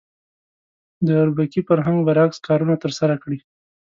د 1.05 1.07
اربکي 1.23 1.61
فرهنګ 1.67 1.99
برعکس 2.07 2.37
کارونه 2.47 2.75
ترسره 2.83 3.15
کړي. 3.23 3.39